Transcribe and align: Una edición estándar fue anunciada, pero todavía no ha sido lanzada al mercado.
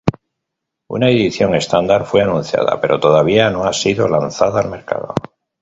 Una 0.89 1.09
edición 1.09 1.53
estándar 1.53 2.07
fue 2.07 2.23
anunciada, 2.23 2.81
pero 2.81 2.99
todavía 2.99 3.51
no 3.51 3.65
ha 3.65 3.73
sido 3.73 4.07
lanzada 4.07 4.59
al 4.59 4.71
mercado. 4.71 5.13